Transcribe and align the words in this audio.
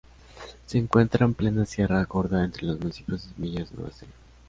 Se 0.65 0.79
encuentra 0.79 1.27
en 1.27 1.35
plena 1.35 1.63
sierra 1.63 2.03
Gorda 2.05 2.43
entre 2.43 2.65
los 2.65 2.79
municipios 2.79 3.21
de 3.23 3.35
Semillas 3.35 3.69
y 3.71 3.77
Monasterio. 3.77 4.15